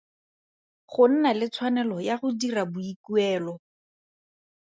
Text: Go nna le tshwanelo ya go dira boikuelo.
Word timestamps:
Go 0.91 1.03
nna 1.11 1.29
le 1.37 1.45
tshwanelo 1.53 1.97
ya 2.07 2.15
go 2.21 2.29
dira 2.39 2.63
boikuelo. 2.71 3.53